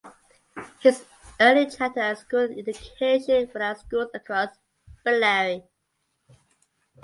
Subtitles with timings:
[0.79, 1.05] His
[1.39, 4.49] early childhood and school education were at schools across
[5.05, 5.67] Bellary.